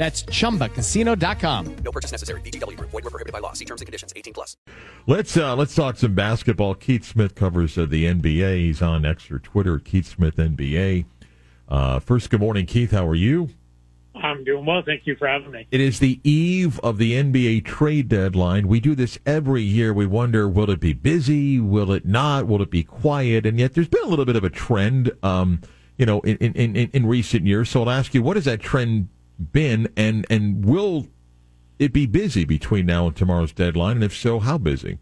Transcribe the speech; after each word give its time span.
That's 0.00 0.22
chumbacasino.com. 0.22 1.76
No 1.84 1.92
purchase 1.92 2.10
necessary. 2.10 2.40
VGW 2.40 2.74
Group. 2.74 2.88
Void 2.88 3.04
were 3.04 3.10
prohibited 3.10 3.34
by 3.34 3.40
law. 3.40 3.52
See 3.52 3.66
terms 3.66 3.82
and 3.82 3.86
conditions. 3.86 4.14
18 4.16 4.32
plus. 4.32 4.56
Let's 5.06 5.36
uh, 5.36 5.54
let's 5.54 5.74
talk 5.74 5.98
some 5.98 6.14
basketball. 6.14 6.74
Keith 6.74 7.04
Smith 7.04 7.34
covers 7.34 7.76
uh, 7.76 7.84
the 7.84 8.06
NBA. 8.06 8.56
He's 8.56 8.80
on 8.80 9.04
extra 9.04 9.38
Twitter, 9.38 9.78
Keith 9.78 10.06
Smith 10.06 10.36
NBA. 10.36 11.04
Uh, 11.68 11.98
first, 12.00 12.30
good 12.30 12.40
morning, 12.40 12.64
Keith. 12.64 12.92
How 12.92 13.06
are 13.06 13.14
you? 13.14 13.50
I'm 14.14 14.42
doing 14.42 14.64
well. 14.64 14.82
Thank 14.82 15.06
you 15.06 15.16
for 15.16 15.28
having 15.28 15.50
me. 15.50 15.66
It 15.70 15.82
is 15.82 15.98
the 15.98 16.18
eve 16.24 16.80
of 16.80 16.96
the 16.96 17.12
NBA 17.22 17.66
trade 17.66 18.08
deadline. 18.08 18.68
We 18.68 18.80
do 18.80 18.94
this 18.94 19.18
every 19.26 19.62
year. 19.62 19.92
We 19.92 20.06
wonder, 20.06 20.48
will 20.48 20.70
it 20.70 20.80
be 20.80 20.94
busy? 20.94 21.60
Will 21.60 21.92
it 21.92 22.06
not? 22.06 22.46
Will 22.46 22.62
it 22.62 22.70
be 22.70 22.84
quiet? 22.84 23.44
And 23.44 23.60
yet, 23.60 23.74
there's 23.74 23.88
been 23.88 24.04
a 24.04 24.08
little 24.08 24.24
bit 24.24 24.36
of 24.36 24.44
a 24.44 24.50
trend, 24.50 25.12
um, 25.22 25.60
you 25.98 26.06
know, 26.06 26.20
in, 26.20 26.38
in, 26.38 26.74
in, 26.74 26.90
in 26.90 27.06
recent 27.06 27.46
years. 27.46 27.68
So 27.68 27.82
I'll 27.82 27.90
ask 27.90 28.14
you, 28.14 28.22
what 28.22 28.38
has 28.38 28.46
that 28.46 28.60
trend 28.60 29.10
been, 29.52 29.88
and 29.96 30.26
and 30.30 30.64
will 30.64 31.06
it 31.78 31.92
be 31.92 32.06
busy 32.06 32.44
between 32.44 32.86
now 32.86 33.06
and 33.06 33.16
tomorrow's 33.16 33.52
deadline? 33.52 33.96
And 33.96 34.04
if 34.04 34.16
so, 34.16 34.38
how 34.38 34.58
busy? 34.58 34.98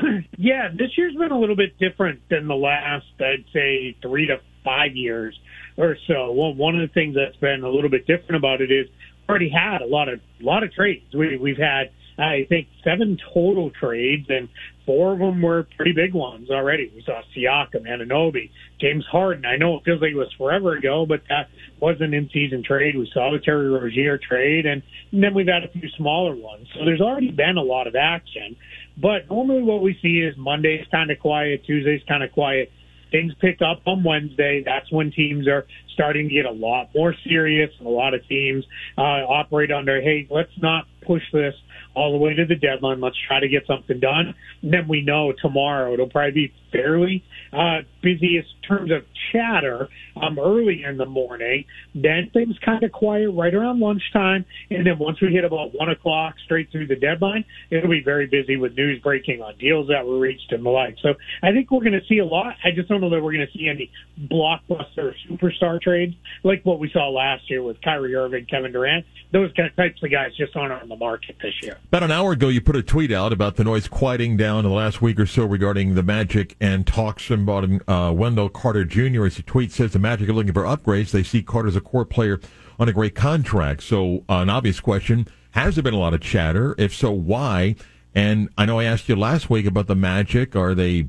Yeah, 0.40 0.68
this 0.72 0.96
year's 0.96 1.16
been 1.16 1.32
a 1.32 1.38
little 1.38 1.56
bit 1.56 1.76
different 1.78 2.20
than 2.30 2.46
the 2.46 2.54
last, 2.54 3.06
I'd 3.18 3.44
say, 3.52 3.96
three 4.00 4.28
to 4.28 4.38
five 4.64 4.94
years 4.94 5.36
or 5.76 5.96
so. 6.06 6.30
Well, 6.30 6.54
one 6.54 6.78
of 6.78 6.88
the 6.88 6.94
things 6.94 7.16
that's 7.16 7.36
been 7.38 7.64
a 7.64 7.68
little 7.68 7.90
bit 7.90 8.06
different 8.06 8.36
about 8.36 8.60
it 8.60 8.70
is 8.70 8.86
already 9.28 9.48
had 9.48 9.82
a 9.82 9.86
lot 9.86 10.08
of 10.08 10.20
a 10.40 10.44
lot 10.44 10.62
of 10.62 10.72
trades. 10.72 11.12
We, 11.12 11.36
we've 11.38 11.58
had 11.58 11.90
I 12.18 12.46
think 12.48 12.68
seven 12.82 13.18
total 13.32 13.70
trades, 13.70 14.26
and 14.28 14.48
four 14.84 15.12
of 15.12 15.18
them 15.20 15.40
were 15.40 15.68
pretty 15.76 15.92
big 15.92 16.14
ones 16.14 16.50
already. 16.50 16.90
We 16.94 17.02
saw 17.04 17.22
Siakam, 17.36 17.86
Anunoby, 17.86 18.50
James 18.80 19.04
Harden. 19.10 19.44
I 19.44 19.56
know 19.56 19.76
it 19.76 19.84
feels 19.84 20.00
like 20.00 20.10
it 20.10 20.16
was 20.16 20.32
forever 20.36 20.76
ago, 20.76 21.06
but 21.06 21.22
that 21.28 21.48
was 21.80 21.96
an 22.00 22.14
in-season 22.14 22.64
trade. 22.64 22.96
We 22.96 23.08
saw 23.14 23.30
the 23.30 23.38
Terry 23.38 23.70
Rozier 23.70 24.18
trade, 24.18 24.66
and, 24.66 24.82
and 25.12 25.22
then 25.22 25.34
we've 25.34 25.46
had 25.46 25.62
a 25.62 25.68
few 25.68 25.88
smaller 25.96 26.34
ones. 26.34 26.66
So 26.74 26.84
there's 26.84 27.00
already 27.00 27.30
been 27.30 27.56
a 27.56 27.62
lot 27.62 27.86
of 27.86 27.94
action. 27.94 28.56
But 29.00 29.28
normally 29.30 29.62
what 29.62 29.80
we 29.80 29.96
see 30.02 30.18
is 30.18 30.36
Monday's 30.36 30.86
kind 30.90 31.10
of 31.10 31.20
quiet, 31.20 31.64
Tuesday's 31.66 32.02
kind 32.08 32.24
of 32.24 32.32
quiet. 32.32 32.72
Things 33.10 33.32
pick 33.40 33.62
up 33.62 33.80
on 33.86 34.04
Wednesday. 34.04 34.62
That's 34.64 34.90
when 34.92 35.12
teams 35.12 35.48
are 35.48 35.66
starting 35.94 36.28
to 36.28 36.34
get 36.34 36.44
a 36.44 36.50
lot 36.50 36.90
more 36.94 37.14
serious. 37.26 37.70
And 37.78 37.86
a 37.86 37.90
lot 37.90 38.12
of 38.12 38.26
teams 38.28 38.64
uh, 38.98 39.24
operate 39.24 39.70
under, 39.70 40.00
hey, 40.02 40.26
let's 40.30 40.52
not 40.60 40.84
push 41.06 41.22
this 41.32 41.54
all 41.98 42.12
the 42.12 42.18
way 42.18 42.32
to 42.34 42.46
the 42.46 42.54
deadline. 42.54 43.00
Let's 43.00 43.18
try 43.26 43.40
to 43.40 43.48
get 43.48 43.66
something 43.66 43.98
done. 43.98 44.34
And 44.62 44.72
then 44.72 44.86
we 44.88 45.02
know 45.02 45.32
tomorrow 45.42 45.92
it'll 45.92 46.08
probably 46.08 46.30
be 46.30 46.52
fairly 46.72 47.24
uh, 47.52 47.80
busy 48.02 48.36
in 48.36 48.44
terms 48.66 48.90
of 48.90 49.04
chatter 49.32 49.88
um, 50.16 50.38
early 50.38 50.84
in 50.84 50.96
the 50.96 51.06
morning. 51.06 51.64
Then 51.94 52.30
things 52.32 52.56
kind 52.64 52.82
of 52.82 52.92
quiet 52.92 53.30
right 53.30 53.54
around 53.54 53.80
lunchtime. 53.80 54.44
And 54.70 54.86
then 54.86 54.98
once 54.98 55.20
we 55.20 55.28
hit 55.28 55.44
about 55.44 55.74
one 55.74 55.88
o'clock 55.88 56.34
straight 56.44 56.70
through 56.70 56.86
the 56.86 56.96
deadline, 56.96 57.44
it'll 57.70 57.90
be 57.90 58.02
very 58.02 58.26
busy 58.26 58.56
with 58.56 58.76
news 58.76 59.00
breaking 59.02 59.42
on 59.42 59.56
deals 59.58 59.88
that 59.88 60.06
were 60.06 60.18
reached 60.18 60.52
and 60.52 60.64
the 60.64 60.70
like. 60.70 60.96
So 61.02 61.14
I 61.42 61.52
think 61.52 61.70
we're 61.70 61.80
going 61.80 61.98
to 61.98 62.06
see 62.08 62.18
a 62.18 62.26
lot. 62.26 62.54
I 62.64 62.70
just 62.74 62.88
don't 62.88 63.00
know 63.00 63.10
that 63.10 63.22
we're 63.22 63.32
going 63.32 63.46
to 63.46 63.58
see 63.58 63.68
any 63.68 63.90
blockbuster 64.30 65.14
superstar 65.28 65.80
trades 65.80 66.14
like 66.44 66.64
what 66.64 66.78
we 66.78 66.90
saw 66.90 67.08
last 67.08 67.48
year 67.50 67.62
with 67.62 67.80
Kyrie 67.80 68.14
Irving, 68.14 68.46
Kevin 68.46 68.72
Durant. 68.72 69.06
Those 69.32 69.52
types 69.54 70.02
of 70.02 70.10
guys 70.10 70.34
just 70.36 70.56
aren't 70.56 70.72
on 70.72 70.88
the 70.88 70.96
market 70.96 71.36
this 71.42 71.54
year. 71.62 71.76
About 71.88 72.02
an 72.02 72.10
hour 72.10 72.32
ago, 72.32 72.48
you 72.48 72.60
put 72.60 72.76
a 72.76 72.82
tweet 72.82 73.12
out 73.12 73.32
about 73.32 73.56
the 73.56 73.64
noise 73.64 73.88
quieting 73.88 74.36
down 74.36 74.64
in 74.64 74.70
the 74.70 74.76
last 74.76 75.02
week 75.02 75.20
or 75.20 75.26
so 75.26 75.44
regarding 75.44 75.94
the 75.94 76.02
Magic 76.02 76.56
and 76.60 76.86
talks 76.86 77.30
about 77.30 77.68
uh, 77.86 78.12
Wendell 78.12 78.48
Carter 78.48 78.84
Jr. 78.84 79.26
As 79.26 79.36
the 79.36 79.42
tweet 79.42 79.72
says, 79.72 79.92
the 79.92 79.98
Magic 79.98 80.28
are 80.28 80.32
looking 80.32 80.52
for 80.52 80.64
upgrades. 80.64 81.10
They 81.10 81.22
see 81.22 81.42
Carter 81.42 81.68
as 81.68 81.76
a 81.76 81.80
core 81.80 82.04
player 82.04 82.40
on 82.78 82.88
a 82.88 82.92
great 82.92 83.14
contract. 83.14 83.82
So, 83.82 84.24
uh, 84.28 84.40
an 84.40 84.50
obvious 84.50 84.80
question: 84.80 85.26
Has 85.52 85.76
there 85.76 85.82
been 85.82 85.94
a 85.94 85.98
lot 85.98 86.14
of 86.14 86.20
chatter? 86.20 86.74
If 86.78 86.94
so, 86.94 87.10
why? 87.10 87.76
And 88.14 88.48
I 88.58 88.66
know 88.66 88.80
I 88.80 88.84
asked 88.84 89.08
you 89.08 89.16
last 89.16 89.50
week 89.50 89.66
about 89.66 89.86
the 89.86 89.94
Magic. 89.94 90.56
Are 90.56 90.74
they 90.74 91.08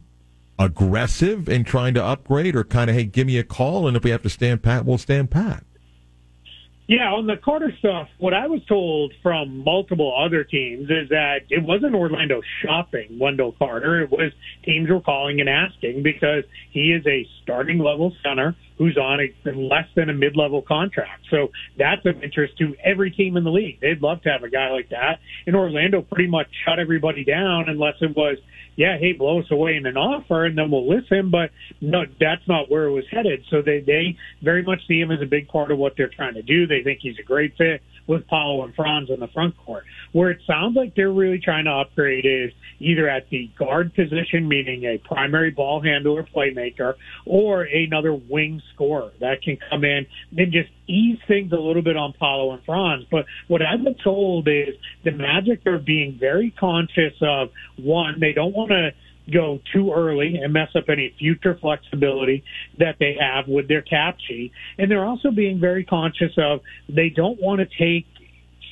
aggressive 0.59 1.47
in 1.47 1.63
trying 1.63 1.93
to 1.95 2.03
upgrade, 2.03 2.55
or 2.55 2.63
kind 2.63 2.89
of, 2.89 2.95
hey, 2.95 3.05
give 3.05 3.27
me 3.27 3.37
a 3.37 3.43
call, 3.43 3.87
and 3.87 3.95
if 3.95 4.03
we 4.03 4.09
have 4.11 4.21
to 4.23 4.29
stand 4.29 4.61
pat, 4.61 4.85
we'll 4.85 4.97
stand 4.97 5.31
pat? 5.31 5.63
Yeah, 6.89 7.13
on 7.13 7.27
the 7.27 7.37
Carter 7.37 7.71
stuff, 7.77 8.07
what 8.17 8.33
I 8.33 8.47
was 8.47 8.61
told 8.67 9.13
from 9.21 9.63
multiple 9.63 10.11
other 10.17 10.43
teams 10.43 10.89
is 10.89 11.09
that 11.09 11.41
it 11.51 11.61
wasn't 11.63 11.93
Orlando 11.93 12.41
shopping 12.63 13.19
Wendell 13.19 13.51
Carter. 13.59 14.01
It 14.01 14.09
was 14.09 14.31
teams 14.65 14.89
were 14.89 14.99
calling 14.99 15.39
and 15.39 15.47
asking 15.47 16.01
because 16.01 16.45
he 16.71 16.91
is 16.91 17.05
a 17.05 17.27
starting 17.43 17.77
level 17.77 18.11
center 18.23 18.55
who's 18.79 18.97
on 18.97 19.19
a 19.19 19.51
less 19.51 19.85
than 19.95 20.09
a 20.09 20.13
mid 20.13 20.35
level 20.35 20.63
contract. 20.63 21.25
So 21.29 21.49
that's 21.77 22.03
of 22.05 22.23
interest 22.23 22.57
to 22.57 22.75
every 22.83 23.11
team 23.11 23.37
in 23.37 23.43
the 23.43 23.51
league. 23.51 23.79
They'd 23.81 24.01
love 24.01 24.23
to 24.23 24.29
have 24.29 24.41
a 24.43 24.49
guy 24.49 24.71
like 24.71 24.89
that. 24.89 25.19
And 25.45 25.55
Orlando 25.55 26.01
pretty 26.01 26.29
much 26.29 26.47
shut 26.65 26.79
everybody 26.79 27.23
down 27.23 27.65
unless 27.67 27.95
it 28.01 28.15
was 28.15 28.37
yeah, 28.79 28.97
hey, 28.97 29.11
blow 29.11 29.41
us 29.41 29.51
away 29.51 29.75
in 29.75 29.85
an 29.85 29.97
offer 29.97 30.45
and 30.45 30.57
then 30.57 30.71
we'll 30.71 30.87
listen. 30.87 31.29
But 31.29 31.51
no, 31.81 32.05
that's 32.17 32.47
not 32.47 32.71
where 32.71 32.85
it 32.85 32.91
was 32.91 33.03
headed. 33.11 33.43
So 33.49 33.61
they, 33.61 33.81
they 33.81 34.15
very 34.41 34.63
much 34.63 34.79
see 34.87 35.01
him 35.01 35.11
as 35.11 35.21
a 35.21 35.25
big 35.25 35.49
part 35.49 35.69
of 35.69 35.77
what 35.77 35.95
they're 35.97 36.07
trying 36.07 36.35
to 36.35 36.41
do. 36.41 36.65
They 36.65 36.81
think 36.81 36.99
he's 37.01 37.19
a 37.19 37.23
great 37.23 37.57
fit 37.57 37.81
with 38.07 38.25
Paolo 38.27 38.63
and 38.63 38.73
Franz 38.73 39.09
in 39.09 39.19
the 39.19 39.27
front 39.27 39.57
court. 39.57 39.83
Where 40.13 40.31
it 40.31 40.39
sounds 40.47 40.77
like 40.77 40.95
they're 40.95 41.11
really 41.11 41.39
trying 41.39 41.65
to 41.65 41.71
upgrade 41.71 42.25
is 42.25 42.53
either 42.79 43.09
at 43.09 43.29
the 43.29 43.51
guard 43.59 43.93
position, 43.93 44.47
meaning 44.47 44.85
a 44.85 44.97
primary 44.97 45.51
ball 45.51 45.81
handler, 45.81 46.23
playmaker, 46.23 46.93
or 47.25 47.63
another 47.63 48.13
wing 48.13 48.61
scorer 48.73 49.11
that 49.19 49.41
can 49.41 49.57
come 49.69 49.83
in 49.83 50.05
and 50.37 50.51
just 50.51 50.69
ease 50.87 51.19
things 51.27 51.51
a 51.51 51.55
little 51.55 51.81
bit 51.81 51.97
on 51.97 52.13
Paolo 52.13 52.53
and 52.53 52.63
Franz. 52.65 53.05
But 53.11 53.25
what 53.47 53.61
I've 53.61 53.83
been 53.83 53.95
told 54.03 54.47
is 54.47 54.75
the 55.03 55.11
Magic 55.11 55.65
are 55.65 55.77
being 55.77 56.17
very 56.19 56.53
conscious 56.59 57.13
of 57.21 57.49
one, 57.77 58.19
they 58.19 58.33
don't 58.33 58.55
want 58.55 58.71
to 58.71 58.91
go 59.31 59.59
too 59.73 59.91
early 59.93 60.37
and 60.41 60.53
mess 60.53 60.69
up 60.75 60.85
any 60.89 61.13
future 61.19 61.57
flexibility 61.59 62.43
that 62.79 62.95
they 62.99 63.15
have 63.19 63.47
with 63.47 63.67
their 63.67 63.81
cap 63.81 64.17
sheet. 64.27 64.51
And 64.77 64.89
they're 64.89 65.05
also 65.05 65.31
being 65.31 65.59
very 65.59 65.83
conscious 65.85 66.31
of 66.37 66.61
they 66.87 67.09
don't 67.09 67.39
want 67.39 67.61
to 67.61 67.65
take 67.65 68.07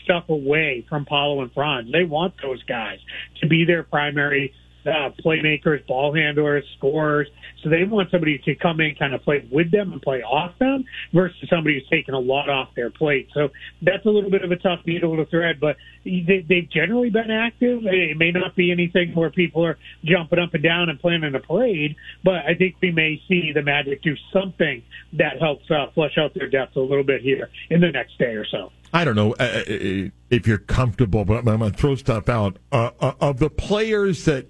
stuff 0.03 0.29
away 0.29 0.85
from 0.89 1.05
Paolo 1.05 1.41
and 1.41 1.51
Franz. 1.51 1.91
They 1.91 2.05
want 2.05 2.33
those 2.41 2.63
guys 2.63 2.99
to 3.41 3.47
be 3.47 3.65
their 3.65 3.83
primary 3.83 4.53
uh, 4.87 5.11
playmakers, 5.23 5.85
ball 5.87 6.13
handlers, 6.13 6.63
scorers. 6.77 7.27
So 7.63 7.69
they 7.69 7.83
want 7.83 8.11
somebody 8.11 8.37
to 8.45 8.55
come 8.55 8.79
in, 8.79 8.95
kind 8.95 9.13
of 9.13 9.23
play 9.23 9.47
with 9.51 9.71
them 9.71 9.91
and 9.91 10.01
play 10.01 10.21
off 10.21 10.57
them 10.59 10.85
versus 11.13 11.37
somebody 11.49 11.75
who's 11.75 11.89
taking 11.89 12.13
a 12.13 12.19
lot 12.19 12.49
off 12.49 12.69
their 12.75 12.89
plate. 12.89 13.29
So 13.33 13.49
that's 13.81 14.05
a 14.05 14.09
little 14.09 14.29
bit 14.29 14.43
of 14.43 14.51
a 14.51 14.55
tough 14.55 14.79
needle 14.85 15.17
to 15.17 15.25
thread, 15.25 15.59
but 15.59 15.77
they, 16.05 16.45
they've 16.47 16.69
generally 16.69 17.09
been 17.09 17.31
active. 17.31 17.81
It 17.83 18.17
may 18.17 18.31
not 18.31 18.55
be 18.55 18.71
anything 18.71 19.13
where 19.15 19.29
people 19.29 19.65
are 19.65 19.77
jumping 20.03 20.39
up 20.39 20.53
and 20.53 20.63
down 20.63 20.89
and 20.89 20.99
planning 20.99 21.35
a 21.35 21.39
parade, 21.39 21.95
but 22.23 22.45
I 22.47 22.55
think 22.55 22.75
we 22.81 22.91
may 22.91 23.21
see 23.27 23.51
the 23.53 23.61
Magic 23.61 24.01
do 24.01 24.15
something 24.31 24.83
that 25.13 25.39
helps 25.39 25.69
uh, 25.69 25.87
flesh 25.93 26.17
out 26.17 26.33
their 26.33 26.49
depth 26.49 26.75
a 26.75 26.81
little 26.81 27.03
bit 27.03 27.21
here 27.21 27.49
in 27.69 27.81
the 27.81 27.91
next 27.91 28.17
day 28.17 28.35
or 28.35 28.45
so. 28.45 28.71
I 28.93 29.03
don't 29.03 29.15
know 29.15 29.33
uh, 29.33 29.63
uh 29.67 30.09
if 30.29 30.47
you're 30.47 30.57
comfortable, 30.57 31.25
but 31.25 31.39
I'm 31.39 31.59
going 31.59 31.71
to 31.71 31.77
throw 31.77 31.95
stuff 31.95 32.29
out. 32.29 32.57
Uh, 32.71 32.91
uh, 32.99 33.13
of 33.19 33.39
the 33.39 33.49
players 33.49 34.25
that 34.25 34.47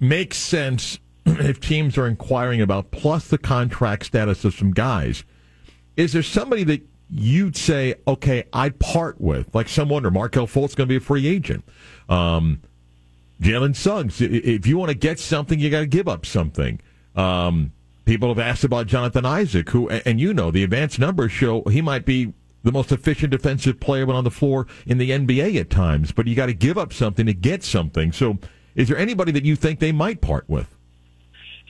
makes 0.00 0.38
sense 0.38 0.98
if 1.26 1.60
teams 1.60 1.98
are 1.98 2.06
inquiring 2.06 2.60
about, 2.60 2.90
plus 2.90 3.28
the 3.28 3.38
contract 3.38 4.06
status 4.06 4.44
of 4.44 4.54
some 4.54 4.72
guys. 4.72 5.24
Is 5.96 6.12
there 6.12 6.22
somebody 6.22 6.64
that 6.64 6.82
you'd 7.10 7.56
say, 7.56 7.94
okay, 8.06 8.44
I'd 8.52 8.78
part 8.78 9.20
with? 9.20 9.54
Like 9.54 9.68
some 9.68 9.88
wonder, 9.88 10.10
Markelle 10.10 10.46
Fultz 10.46 10.76
going 10.76 10.86
to 10.88 10.92
be 10.92 10.96
a 10.96 11.00
free 11.00 11.26
agent. 11.26 11.64
Um, 12.08 12.60
Jalen 13.40 13.76
Suggs, 13.76 14.20
if 14.20 14.66
you 14.66 14.78
want 14.78 14.90
to 14.90 14.96
get 14.96 15.18
something, 15.18 15.58
you 15.58 15.70
got 15.70 15.80
to 15.80 15.86
give 15.86 16.08
up 16.08 16.26
something. 16.26 16.80
Um, 17.14 17.72
people 18.04 18.28
have 18.28 18.38
asked 18.38 18.64
about 18.64 18.86
Jonathan 18.86 19.24
Isaac, 19.24 19.70
who, 19.70 19.88
and 19.88 20.20
you 20.20 20.34
know, 20.34 20.50
the 20.50 20.64
advanced 20.64 20.98
numbers 20.98 21.30
show 21.30 21.62
he 21.64 21.80
might 21.80 22.04
be 22.04 22.32
the 22.64 22.72
most 22.72 22.90
efficient 22.90 23.30
defensive 23.30 23.78
player 23.78 24.04
when 24.06 24.16
on 24.16 24.24
the 24.24 24.30
floor 24.30 24.66
in 24.86 24.98
the 24.98 25.10
NBA 25.10 25.56
at 25.56 25.70
times, 25.70 26.10
but 26.10 26.26
you 26.26 26.34
got 26.34 26.46
to 26.46 26.54
give 26.54 26.76
up 26.76 26.92
something 26.92 27.26
to 27.26 27.34
get 27.34 27.62
something. 27.62 28.12
So, 28.12 28.38
is 28.78 28.86
there 28.86 28.96
anybody 28.96 29.32
that 29.32 29.44
you 29.44 29.56
think 29.56 29.80
they 29.80 29.90
might 29.90 30.20
part 30.20 30.48
with? 30.48 30.74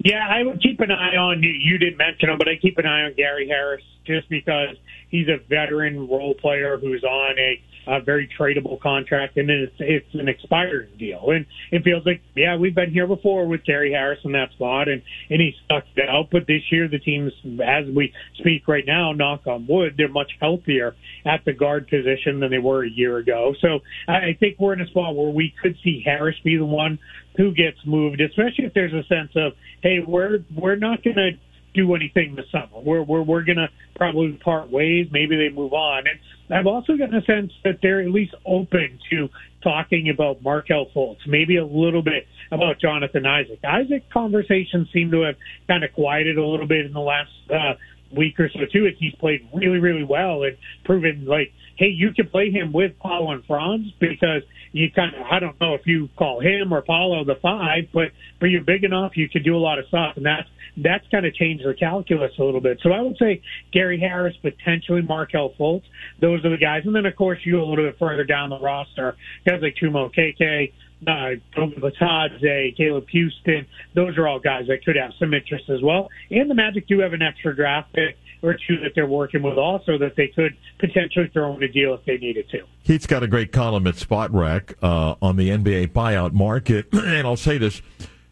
Yeah, 0.05 0.28
I 0.28 0.44
would 0.44 0.62
keep 0.62 0.78
an 0.81 0.93
eye 0.93 1.16
on 1.16 1.43
you. 1.43 1.49
You 1.50 1.78
didn't 1.78 1.96
mention 1.96 2.28
him, 2.28 2.38
but 2.38 2.49
I 2.49 2.56
keep 2.56 2.76
an 2.76 2.87
eye 2.87 3.05
on 3.05 3.14
Gary 3.14 3.49
Harris 3.49 3.82
just 4.05 4.28
because 4.28 4.76
he's 5.08 5.26
a 5.26 5.38
veteran 5.49 6.06
role 6.06 6.34
player 6.34 6.76
who's 6.76 7.02
on 7.02 7.38
a 7.38 7.60
a 7.88 8.00
very 8.02 8.29
tradable 8.38 8.81
contract, 8.81 9.37
and 9.37 9.49
it's 9.50 9.75
it's 9.79 10.14
an 10.14 10.29
expiring 10.29 10.90
deal. 10.99 11.31
And 11.31 11.46
it 11.73 11.82
feels 11.82 12.05
like, 12.05 12.20
yeah, 12.37 12.56
we've 12.56 12.75
been 12.75 12.93
here 12.93 13.06
before 13.06 13.46
with 13.46 13.64
Terry 13.64 13.93
Harris 13.93 14.19
in 14.25 14.32
that 14.32 14.52
spot, 14.52 14.88
and 14.88 15.02
and 15.31 15.40
he 15.40 15.55
stuck 15.64 15.85
it 15.96 16.08
out. 16.08 16.29
But 16.31 16.46
this 16.46 16.62
year, 16.70 16.88
the 16.88 16.99
teams, 16.99 17.32
as 17.64 17.87
we 17.94 18.12
speak 18.38 18.69
right 18.69 18.85
now, 18.87 19.12
knock 19.12 19.46
on 19.46 19.67
wood, 19.67 19.94
they're 19.96 20.08
much 20.08 20.32
healthier 20.40 20.94
at 21.25 21.44
the 21.44 21.52
guard 21.52 21.88
position 21.88 22.40
than 22.40 22.50
they 22.50 22.58
were 22.58 22.85
a 22.85 22.90
year 22.90 23.17
ago. 23.17 23.55
So 23.61 23.81
I 24.06 24.37
think 24.38 24.58
we're 24.58 24.75
in 24.75 24.81
a 24.82 24.87
spot 24.87 25.17
where 25.17 25.31
we 25.31 25.55
could 25.62 25.76
see 25.82 26.02
Harris 26.05 26.37
be 26.44 26.56
the 26.56 26.67
one 26.67 26.99
who 27.37 27.52
gets 27.52 27.79
moved, 27.87 28.20
especially 28.20 28.64
if 28.64 28.75
there's 28.75 28.93
a 28.93 29.06
sense 29.06 29.31
of, 29.37 29.52
hey, 29.82 30.00
we're 30.06 30.41
we're 30.55 30.76
not 30.76 31.02
going 31.02 31.17
to 31.17 31.31
do 31.75 31.94
anything 31.94 32.35
this 32.35 32.47
summer. 32.50 32.82
We're 32.82 33.03
we're 33.03 33.23
we're 33.23 33.44
to 33.44 33.69
probably 33.97 34.32
part 34.32 34.70
ways. 34.70 35.09
Maybe 35.11 35.37
they 35.37 35.55
move 35.55 35.73
on. 35.73 36.05
And 36.06 36.59
I've 36.59 36.67
also 36.67 36.97
gotten 36.97 37.15
a 37.15 37.25
sense 37.25 37.53
that 37.65 37.79
they're 37.82 38.00
at 38.00 38.11
least 38.11 38.35
open 38.47 38.99
to 39.11 39.29
talking 39.62 40.11
about 40.11 40.43
Markelle 40.43 40.87
Fultz, 40.94 41.26
maybe 41.26 41.56
a 41.56 41.67
little 41.67 42.03
bit 42.03 42.26
about 42.50 42.81
Jonathan 42.81 43.26
Isaac. 43.26 43.59
Isaac 43.65 44.09
conversations 44.11 44.88
seem 44.93 45.11
to 45.11 45.23
have 45.23 45.35
kind 45.67 45.85
of 45.85 45.93
quieted 45.93 46.38
a 46.38 46.44
little 46.44 46.67
bit 46.67 46.87
in 46.87 46.93
the 46.93 47.00
last 47.00 47.31
uh, 47.50 47.75
week 48.17 48.38
or 48.38 48.49
so 48.50 48.61
too. 48.73 48.87
As 48.87 48.94
he's 48.99 49.15
played 49.17 49.49
really 49.53 49.79
really 49.79 50.05
well 50.05 50.44
and 50.44 50.56
proven 50.85 51.26
like, 51.26 51.53
hey, 51.76 51.88
you 51.88 52.12
can 52.12 52.29
play 52.29 52.50
him 52.50 52.73
with 52.73 52.99
Paolo 52.99 53.32
and 53.32 53.44
Franz 53.44 53.93
because 54.00 54.43
you 54.73 54.91
kind 54.91 55.15
of 55.15 55.23
I 55.31 55.38
don't 55.38 55.61
know 55.61 55.75
if 55.75 55.87
you 55.87 56.09
call 56.17 56.41
him 56.41 56.73
or 56.73 56.82
Paolo 56.82 57.25
the 57.25 57.37
five, 57.41 57.88
but 57.93 58.09
but 58.41 58.47
you're 58.47 58.65
big 58.65 58.85
enough 58.85 59.17
you 59.17 59.29
could 59.29 59.44
do 59.44 59.56
a 59.56 59.59
lot 59.59 59.79
of 59.79 59.87
stuff, 59.87 60.17
and 60.17 60.26
that's 60.26 60.49
that's 60.82 61.05
kind 61.11 61.26
of 61.26 61.35
changed 61.35 61.65
the 61.65 61.75
calculus 61.75 62.32
a 62.38 62.44
little 62.44 62.61
bit. 62.61 62.81
So 62.82 62.93
I 62.93 63.00
would 63.00 63.17
say 63.19 63.43
Gary 63.73 63.99
Harris, 63.99 64.37
potentially 64.41 65.03
Markelle 65.03 65.55
Fultz. 65.59 65.85
Those 66.20 66.44
are 66.44 66.50
the 66.50 66.56
guys. 66.56 66.82
And 66.85 66.94
then, 66.94 67.06
of 67.06 67.17
course, 67.17 67.38
you 67.44 67.61
a 67.61 67.65
little 67.65 67.85
bit 67.85 67.99
further 67.99 68.25
down 68.25 68.50
the 68.50 68.61
roster, 68.61 69.17
guys 69.44 69.61
like 69.62 69.75
Chuma 69.81 70.11
Okeke, 70.11 70.73
uh, 71.06 71.41
Bitadze, 71.56 72.76
Caleb 72.76 73.06
Houstan. 73.15 73.67
Those 73.94 74.17
are 74.19 74.29
all 74.29 74.41
guys 74.41 74.67
that 74.69 74.85
could 74.85 74.97
have 74.97 75.12
some 75.19 75.35
interest 75.35 75.69
as 75.69 75.82
well. 75.82 76.09
And 76.31 76.50
the 76.50 76.55
Magic 76.55 76.87
do 76.87 77.00
have 77.00 77.12
an 77.12 77.23
extra 77.23 77.55
draft 77.55 77.93
pick 77.93 78.17
or 78.43 78.55
two 78.55 78.79
that 78.82 78.93
they're 78.94 79.06
working 79.06 79.43
with 79.43 79.58
also 79.58 79.99
that 79.99 80.14
they 80.17 80.29
could 80.29 80.56
potentially 80.79 81.29
throw 81.32 81.56
in 81.56 81.62
a 81.62 81.69
deal 81.69 81.94
if 81.94 82.05
they 82.05 82.17
needed 82.19 82.49
to. 82.50 82.61
He's 82.82 83.06
got 83.06 83.23
a 83.23 83.26
great 83.26 83.52
column 83.52 83.87
at 83.87 83.94
Spotrac 83.94 84.75
uh, 84.82 85.17
on 85.20 85.37
the 85.37 85.50
NBA 85.50 85.88
buyout 85.88 86.32
market. 86.32 86.88
and 86.93 87.26
I'll 87.26 87.37
say 87.37 87.58
this 87.58 87.82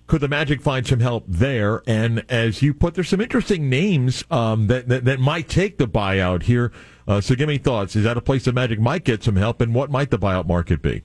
could 0.06 0.20
the 0.20 0.28
Magic 0.28 0.60
find 0.60 0.86
some 0.86 1.00
help 1.00 1.24
there? 1.26 1.82
And 1.86 2.24
as 2.28 2.62
you 2.62 2.72
put, 2.72 2.94
there's 2.94 3.08
some 3.08 3.20
interesting 3.20 3.68
names 3.68 4.24
um, 4.30 4.68
that, 4.68 4.88
that, 4.88 5.04
that 5.04 5.18
might 5.18 5.48
take 5.48 5.78
the 5.78 5.88
buyout 5.88 6.44
here. 6.44 6.72
Uh, 7.08 7.20
so 7.20 7.34
give 7.34 7.48
me 7.48 7.58
thoughts. 7.58 7.96
Is 7.96 8.04
that 8.04 8.16
a 8.16 8.20
place 8.20 8.44
the 8.44 8.52
Magic 8.52 8.78
might 8.78 9.04
get 9.04 9.24
some 9.24 9.36
help, 9.36 9.60
and 9.60 9.74
what 9.74 9.90
might 9.90 10.10
the 10.10 10.18
buyout 10.18 10.46
market 10.46 10.82
be? 10.82 11.02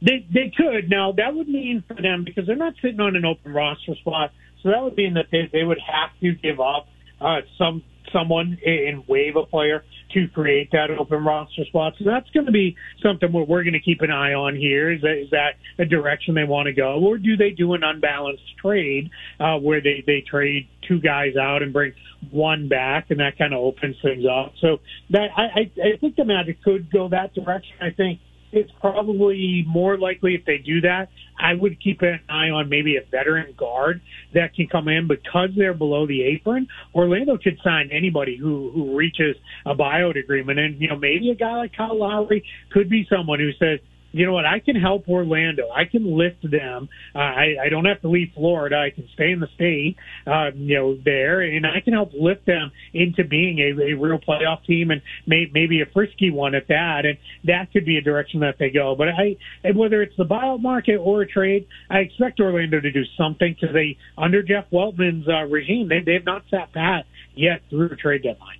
They 0.00 0.24
they 0.32 0.52
could 0.56 0.88
now. 0.88 1.10
That 1.12 1.34
would 1.34 1.48
mean 1.48 1.82
for 1.88 2.00
them 2.00 2.22
because 2.24 2.46
they're 2.46 2.54
not 2.54 2.74
sitting 2.80 3.00
on 3.00 3.16
an 3.16 3.24
open 3.24 3.52
roster 3.52 3.96
spot. 3.96 4.30
So 4.62 4.70
that 4.70 4.80
would 4.82 4.96
mean 4.96 5.14
that 5.14 5.26
they 5.32 5.50
they 5.52 5.64
would 5.64 5.80
have 5.80 6.10
to 6.20 6.34
give 6.34 6.60
up 6.60 6.86
uh, 7.20 7.40
some 7.58 7.82
someone 8.12 8.58
and 8.64 9.06
waive 9.08 9.36
a 9.36 9.44
player 9.44 9.84
to 10.14 10.26
create 10.28 10.70
that 10.72 10.90
open 10.98 11.24
roster 11.24 11.64
spot. 11.66 11.94
So 11.98 12.04
that's 12.04 12.28
going 12.30 12.46
to 12.46 12.52
be 12.52 12.76
something 13.02 13.30
we're 13.32 13.62
going 13.62 13.74
to 13.74 13.80
keep 13.80 14.00
an 14.00 14.10
eye 14.10 14.32
on 14.32 14.56
here. 14.56 14.90
Is 14.92 15.02
that, 15.02 15.18
is 15.22 15.30
that 15.30 15.56
a 15.78 15.84
direction 15.84 16.34
they 16.34 16.44
want 16.44 16.66
to 16.66 16.72
go, 16.72 17.00
or 17.04 17.18
do 17.18 17.36
they 17.36 17.50
do 17.50 17.74
an 17.74 17.82
unbalanced 17.84 18.42
trade 18.60 19.10
uh, 19.38 19.56
where 19.58 19.80
they 19.80 20.02
they 20.06 20.22
trade 20.28 20.68
two 20.86 21.00
guys 21.00 21.36
out 21.36 21.62
and 21.62 21.72
bring 21.72 21.92
one 22.30 22.68
back, 22.68 23.06
and 23.10 23.20
that 23.20 23.36
kind 23.36 23.52
of 23.52 23.60
opens 23.60 23.96
things 24.02 24.24
up? 24.24 24.52
So 24.60 24.78
that 25.10 25.28
I 25.36 25.42
I, 25.42 25.94
I 25.94 25.96
think 26.00 26.16
the 26.16 26.24
Magic 26.24 26.62
could 26.62 26.90
go 26.90 27.08
that 27.10 27.34
direction. 27.34 27.76
I 27.80 27.90
think 27.90 28.20
it's 28.52 28.70
probably 28.80 29.64
more 29.66 29.98
likely 29.98 30.34
if 30.34 30.44
they 30.44 30.58
do 30.58 30.80
that. 30.82 31.08
I 31.38 31.54
would 31.54 31.80
keep 31.80 32.02
an 32.02 32.20
eye 32.28 32.50
on 32.50 32.68
maybe 32.68 32.96
a 32.96 33.08
veteran 33.08 33.54
guard 33.56 34.00
that 34.34 34.54
can 34.54 34.66
come 34.66 34.88
in 34.88 35.06
because 35.06 35.50
they're 35.56 35.74
below 35.74 36.06
the 36.06 36.22
apron. 36.22 36.66
Orlando 36.94 37.38
could 37.38 37.58
sign 37.62 37.90
anybody 37.92 38.36
who 38.36 38.70
who 38.72 38.96
reaches 38.96 39.36
a 39.64 39.74
buyout 39.74 40.18
agreement, 40.18 40.58
and 40.58 40.80
you 40.80 40.88
know 40.88 40.96
maybe 40.96 41.30
a 41.30 41.34
guy 41.34 41.56
like 41.56 41.76
Kyle 41.76 41.98
Lowry 41.98 42.44
could 42.72 42.88
be 42.88 43.06
someone 43.10 43.38
who 43.38 43.50
says, 43.52 43.80
you 44.12 44.26
know 44.26 44.32
what? 44.32 44.46
I 44.46 44.60
can 44.60 44.76
help 44.76 45.08
Orlando. 45.08 45.68
I 45.70 45.84
can 45.84 46.16
lift 46.16 46.42
them. 46.42 46.88
Uh, 47.14 47.18
I, 47.18 47.54
I 47.66 47.68
don't 47.68 47.84
have 47.84 48.00
to 48.02 48.08
leave 48.08 48.28
Florida. 48.34 48.76
I 48.76 48.90
can 48.90 49.08
stay 49.14 49.32
in 49.32 49.40
the 49.40 49.48
state, 49.54 49.96
uh, 50.26 50.50
you 50.54 50.76
know, 50.76 50.98
there, 51.04 51.40
and 51.40 51.66
I 51.66 51.80
can 51.80 51.92
help 51.92 52.12
lift 52.18 52.46
them 52.46 52.72
into 52.94 53.24
being 53.24 53.58
a, 53.58 53.92
a 53.92 53.94
real 53.94 54.18
playoff 54.18 54.64
team 54.64 54.90
and 54.90 55.02
may, 55.26 55.46
maybe 55.52 55.82
a 55.82 55.86
frisky 55.92 56.30
one 56.30 56.54
at 56.54 56.68
that. 56.68 57.02
And 57.04 57.18
that 57.44 57.72
could 57.72 57.84
be 57.84 57.98
a 57.98 58.00
direction 58.00 58.40
that 58.40 58.56
they 58.58 58.70
go. 58.70 58.94
But 58.96 59.08
I, 59.08 59.36
whether 59.74 60.02
it's 60.02 60.16
the 60.16 60.24
buyout 60.24 60.62
market 60.62 60.96
or 60.96 61.22
a 61.22 61.28
trade, 61.28 61.66
I 61.90 61.98
expect 61.98 62.40
Orlando 62.40 62.80
to 62.80 62.90
do 62.90 63.02
something 63.16 63.56
because 63.58 63.74
they, 63.74 63.98
under 64.16 64.42
Jeff 64.42 64.64
Weltman's 64.72 65.28
uh, 65.28 65.44
regime, 65.44 65.88
they, 65.88 66.00
they've 66.00 66.24
not 66.24 66.42
sat 66.50 66.72
pat 66.72 67.04
yet 67.34 67.60
through 67.70 67.90
a 67.90 67.96
trade 67.96 68.22
deadline. 68.22 68.58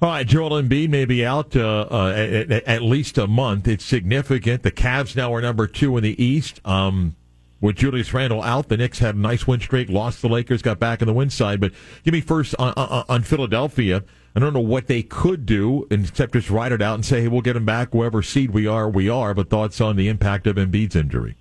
All 0.00 0.10
right, 0.10 0.24
Joel 0.24 0.62
Embiid 0.62 0.90
may 0.90 1.06
be 1.06 1.26
out 1.26 1.56
uh, 1.56 1.88
uh, 1.90 2.12
at, 2.16 2.50
at, 2.52 2.82
least 2.82 3.18
a 3.18 3.26
month. 3.26 3.66
It's 3.66 3.84
significant. 3.84 4.62
The 4.62 4.70
Cavs 4.70 5.16
now 5.16 5.34
are 5.34 5.42
number 5.42 5.66
two 5.66 5.96
in 5.96 6.04
the 6.04 6.22
East. 6.22 6.60
Um, 6.64 7.16
with 7.60 7.74
Julius 7.74 8.14
Randle 8.14 8.40
out, 8.40 8.68
the 8.68 8.76
Knicks 8.76 9.00
had 9.00 9.16
a 9.16 9.18
nice 9.18 9.48
win 9.48 9.58
streak, 9.58 9.88
lost 9.88 10.22
the 10.22 10.28
Lakers, 10.28 10.62
got 10.62 10.78
back 10.78 11.02
on 11.02 11.08
the 11.08 11.12
win 11.12 11.30
side. 11.30 11.60
But 11.60 11.72
give 12.04 12.12
me 12.12 12.20
first 12.20 12.54
on, 12.60 12.74
on, 12.76 13.04
on 13.08 13.22
Philadelphia. 13.24 14.04
I 14.36 14.38
don't 14.38 14.52
know 14.52 14.60
what 14.60 14.86
they 14.86 15.02
could 15.02 15.44
do 15.44 15.88
except 15.90 16.34
just 16.34 16.48
ride 16.48 16.70
it 16.70 16.80
out 16.80 16.94
and 16.94 17.04
say, 17.04 17.22
hey, 17.22 17.28
we'll 17.28 17.40
get 17.40 17.54
them 17.54 17.64
back. 17.64 17.88
Whoever 17.90 18.22
seed 18.22 18.52
we 18.52 18.68
are, 18.68 18.88
we 18.88 19.08
are. 19.08 19.34
But 19.34 19.50
thoughts 19.50 19.80
on 19.80 19.96
the 19.96 20.06
impact 20.06 20.46
of 20.46 20.54
Embiid's 20.54 20.94
injury? 20.94 21.36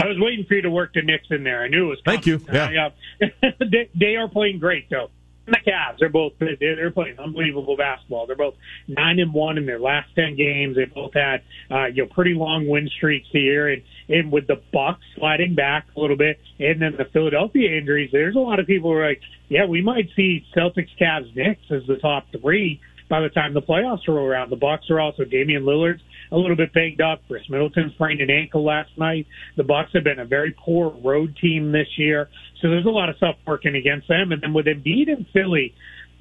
I 0.00 0.06
was 0.06 0.18
waiting 0.20 0.44
for 0.44 0.54
you 0.54 0.62
to 0.62 0.70
work 0.70 0.92
the 0.94 1.02
Knicks 1.02 1.26
in 1.30 1.42
there. 1.42 1.64
I 1.64 1.68
knew 1.68 1.86
it 1.86 1.88
was. 1.88 2.00
Coming. 2.04 2.22
Thank 2.22 2.26
you. 2.26 2.40
Yeah, 2.52 2.90
they, 3.58 3.90
they 3.98 4.14
are 4.14 4.28
playing 4.28 4.60
great 4.60 4.88
though 4.88 5.10
the 5.46 5.58
Cavs. 5.66 5.98
They're 5.98 6.08
both 6.08 6.32
they're 6.38 6.90
playing 6.90 7.18
unbelievable 7.18 7.76
basketball. 7.76 8.26
They're 8.26 8.36
both 8.36 8.54
nine 8.86 9.18
and 9.18 9.32
one 9.32 9.58
in 9.58 9.66
their 9.66 9.80
last 9.80 10.08
ten 10.14 10.36
games. 10.36 10.76
They 10.76 10.84
both 10.84 11.14
had 11.14 11.42
uh, 11.70 11.86
you 11.86 12.04
know 12.04 12.08
pretty 12.12 12.34
long 12.34 12.68
win 12.68 12.88
streaks 12.96 13.28
here, 13.32 13.68
and 13.68 13.82
and 14.08 14.30
with 14.30 14.46
the 14.46 14.60
Bucks 14.72 15.02
sliding 15.16 15.54
back 15.54 15.86
a 15.96 16.00
little 16.00 16.16
bit, 16.16 16.38
and 16.58 16.80
then 16.80 16.94
the 16.96 17.06
Philadelphia 17.12 17.76
injuries, 17.76 18.10
there's 18.12 18.36
a 18.36 18.40
lot 18.40 18.60
of 18.60 18.66
people 18.66 18.90
who 18.90 18.96
are 18.96 19.08
like, 19.08 19.20
yeah, 19.48 19.66
we 19.66 19.82
might 19.82 20.08
see 20.16 20.44
Celtics, 20.56 20.90
Cavs, 21.00 21.34
Knicks 21.34 21.62
as 21.70 21.82
the 21.86 21.96
top 21.96 22.26
three 22.40 22.80
by 23.12 23.20
the 23.20 23.28
time 23.28 23.52
the 23.52 23.60
playoffs 23.60 24.08
roll 24.08 24.24
around. 24.24 24.48
The 24.48 24.56
Bucks 24.56 24.88
are 24.88 24.98
also 24.98 25.24
Damian 25.24 25.64
Lillard's 25.64 26.00
a 26.30 26.36
little 26.38 26.56
bit 26.56 26.72
banged 26.72 27.02
up. 27.02 27.20
Khris 27.28 27.42
Middleton 27.50 27.92
sprained 27.94 28.22
an 28.22 28.30
ankle 28.30 28.64
last 28.64 28.88
night. 28.96 29.26
The 29.54 29.64
Bucks 29.64 29.90
have 29.92 30.02
been 30.02 30.18
a 30.18 30.24
very 30.24 30.56
poor 30.58 30.88
road 31.04 31.36
team 31.38 31.72
this 31.72 31.88
year, 31.98 32.30
so 32.62 32.70
there's 32.70 32.86
a 32.86 32.88
lot 32.88 33.10
of 33.10 33.18
stuff 33.18 33.36
working 33.46 33.76
against 33.76 34.08
them. 34.08 34.32
And 34.32 34.42
then 34.42 34.54
with 34.54 34.64
Embiid 34.64 35.12
and 35.12 35.26
Philly, 35.30 35.74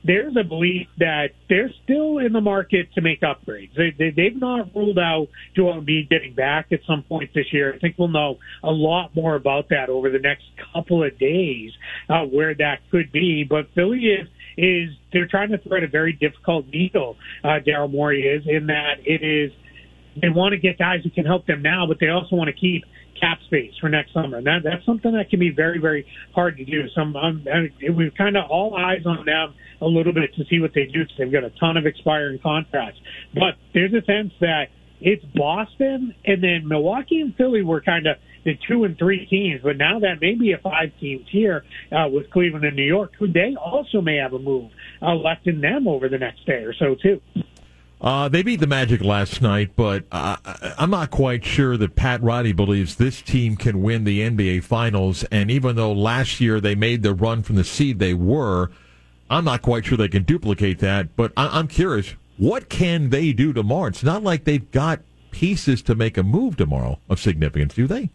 there's 0.04 0.36
a 0.38 0.44
belief 0.44 0.88
that 0.98 1.30
they're 1.48 1.72
still 1.86 2.18
in 2.18 2.34
the 2.34 2.42
market 2.42 2.92
to 2.96 3.02
make 3.02 3.22
upgrades. 3.22 3.74
They, 3.78 3.94
they, 3.98 4.10
they've 4.10 4.36
not 4.36 4.76
ruled 4.76 5.00
out 5.00 5.28
Joel 5.56 5.80
Embiid 5.80 6.10
getting 6.10 6.34
back 6.34 6.74
at 6.74 6.82
some 6.86 7.04
point 7.04 7.30
this 7.34 7.54
year. 7.54 7.74
I 7.74 7.80
think 7.80 7.96
we'll 7.98 8.10
know 8.10 8.38
a 8.66 8.72
lot 8.72 9.16
more 9.16 9.36
about 9.36 9.70
that 9.70 9.88
over 9.88 10.10
the 10.10 10.20
next 10.20 10.44
couple 10.74 11.06
of 11.06 11.18
days, 11.18 11.72
uh, 12.10 12.24
where 12.24 12.54
that 12.56 12.80
could 12.92 13.14
be. 13.14 13.46
But 13.48 13.68
Philly 13.76 14.00
is 14.00 14.28
is 14.58 14.90
they're 15.14 15.28
trying 15.28 15.50
to 15.50 15.58
thread 15.58 15.84
a 15.84 15.88
very 15.88 16.14
difficult 16.14 16.68
needle. 16.68 17.18
Uh, 17.44 17.60
Daryl 17.66 17.92
Morey 17.92 18.24
is 18.24 18.44
in 18.48 18.68
that 18.68 18.96
it 19.06 19.24
is 19.24 19.52
they 20.22 20.30
want 20.30 20.54
to 20.54 20.58
get 20.58 20.78
guys 20.78 21.00
who 21.04 21.10
can 21.10 21.26
help 21.26 21.46
them 21.48 21.62
now, 21.62 21.86
but 21.88 21.98
they 22.00 22.10
also 22.10 22.36
want 22.36 22.50
to 22.50 22.54
keep 22.54 22.84
cap 23.20 23.38
space 23.46 23.72
for 23.80 23.88
next 23.88 24.14
summer. 24.14 24.38
And 24.38 24.48
that, 24.48 24.60
that's 24.64 24.86
something 24.86 25.14
that 25.14 25.30
can 25.30 25.40
be 25.40 25.52
very, 25.52 25.80
very 25.80 26.06
hard 26.34 26.58
to 26.58 26.66
do. 26.66 26.84
So 26.96 27.02
um, 27.02 27.46
we've 27.96 28.14
kind 28.18 28.36
of 28.36 28.50
all 28.50 28.76
eyes 28.76 29.06
on 29.06 29.26
them 29.26 29.54
a 29.80 29.86
little 29.86 30.14
bit 30.14 30.34
to 30.36 30.44
see 30.50 30.60
what 30.60 30.72
they 30.74 30.86
do 30.86 31.04
because 31.04 31.16
they've 31.18 31.32
got 31.32 31.44
a 31.44 31.52
ton 31.60 31.78
of 31.78 31.86
expiring 31.86 32.40
contracts. 32.40 33.00
But 33.34 33.56
there's 33.74 33.94
a 33.94 34.04
sense 34.06 34.34
that 34.42 34.66
it's 35.00 35.24
Boston 35.36 36.14
and 36.26 36.44
then 36.44 36.68
Milwaukee 36.68 37.22
and 37.22 37.36
Philly 37.36 37.62
were 37.62 37.82
kind 37.82 38.08
of 38.08 38.18
the 38.44 38.58
two 38.68 38.84
and 38.84 38.98
three 38.98 39.26
teams, 39.26 39.62
but 39.64 39.78
now 39.78 40.00
that 40.00 40.20
may 40.22 40.36
be 40.36 40.52
a 40.54 40.58
five 40.58 40.92
team 41.00 41.26
tier 41.32 41.64
uh, 41.92 42.08
with 42.12 42.30
Cleveland 42.32 42.66
and 42.66 42.76
New 42.76 42.84
York, 42.86 43.14
who 43.18 43.28
they 43.28 43.56
also 43.56 44.02
may 44.02 44.18
have 44.18 44.34
a 44.34 44.40
move 44.40 44.72
uh, 45.02 45.14
left 45.16 45.48
in 45.48 45.62
them 45.62 45.88
over 45.88 46.10
the 46.10 46.18
next 46.18 46.46
day 46.46 46.64
or 46.64 46.74
so 46.74 46.96
too. 46.96 47.22
Uh, 48.02 48.28
they 48.28 48.42
beat 48.42 48.60
the 48.60 48.66
Magic 48.68 49.02
last 49.02 49.44
night, 49.44 49.76
but 49.76 50.06
uh, 50.12 50.36
I'm 50.80 50.90
not 50.90 51.12
quite 51.12 51.46
sure 51.46 51.78
that 51.78 51.96
Pat 51.96 52.24
Riley 52.24 52.52
believes 52.52 52.96
this 52.96 53.22
team 53.22 53.56
can 53.56 53.84
win 53.84 54.06
the 54.06 54.22
NBA 54.22 54.64
Finals. 54.64 55.24
And 55.26 55.52
even 55.52 55.76
though 55.76 55.94
last 55.94 56.42
year 56.42 56.60
they 56.60 56.74
made 56.74 57.04
the 57.04 57.14
run 57.14 57.44
from 57.44 57.58
the 57.58 57.64
seed 57.64 58.00
they 58.00 58.16
were, 58.16 58.72
I'm 59.30 59.46
not 59.46 59.62
quite 59.62 59.86
sure 59.86 60.00
they 60.00 60.08
can 60.08 60.24
duplicate 60.24 60.80
that. 60.80 61.16
But 61.16 61.32
I- 61.38 61.60
I'm 61.60 61.68
curious, 61.68 62.16
what 62.38 62.70
can 62.70 63.12
they 63.12 63.34
do 63.34 63.54
tomorrow? 63.54 63.86
It's 63.90 64.04
not 64.04 64.24
like 64.24 64.46
they've 64.46 64.72
got 64.72 65.02
pieces 65.30 65.84
to 65.84 65.94
make 65.94 66.18
a 66.18 66.24
move 66.24 66.58
tomorrow 66.58 67.00
of 67.08 67.20
significance, 67.20 67.76
do 67.76 67.86
they? 67.86 68.10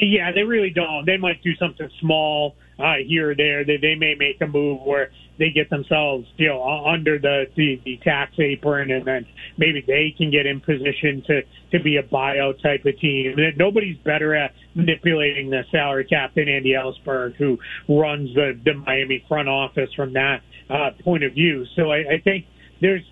Yeah, 0.00 0.30
they 0.32 0.42
really 0.42 0.70
don't. 0.70 1.06
They 1.06 1.16
might 1.16 1.42
do 1.42 1.54
something 1.56 1.88
small 2.00 2.54
uh, 2.78 2.94
here 3.04 3.30
or 3.30 3.34
there. 3.34 3.64
They 3.64 3.78
they 3.78 3.94
may 3.96 4.14
make 4.14 4.40
a 4.40 4.46
move 4.46 4.80
where 4.82 5.10
they 5.38 5.50
get 5.50 5.70
themselves, 5.70 6.26
you 6.36 6.48
know, 6.48 6.84
under 6.86 7.18
the, 7.18 7.46
the 7.56 7.80
the 7.84 7.98
tax 8.04 8.32
apron, 8.38 8.90
and 8.90 9.04
then 9.06 9.26
maybe 9.56 9.82
they 9.86 10.14
can 10.16 10.30
get 10.30 10.46
in 10.46 10.60
position 10.60 11.22
to 11.26 11.42
to 11.72 11.82
be 11.82 11.96
a 11.96 12.02
buyout 12.02 12.62
type 12.62 12.84
of 12.86 12.98
team. 13.00 13.34
Nobody's 13.56 13.96
better 13.98 14.34
at 14.34 14.52
manipulating 14.74 15.50
the 15.50 15.62
salary 15.70 16.04
cap 16.04 16.34
than 16.36 16.48
Andy 16.48 16.74
Elisburg, 16.74 17.34
who 17.36 17.58
runs 17.88 18.32
the 18.34 18.58
the 18.64 18.74
Miami 18.74 19.24
front 19.28 19.48
office 19.48 19.90
from 19.96 20.12
that 20.12 20.42
uh, 20.70 20.90
point 21.02 21.24
of 21.24 21.32
view. 21.32 21.64
So 21.74 21.90
I, 21.90 22.14
I 22.14 22.20
think 22.22 22.46
there's 22.80 23.02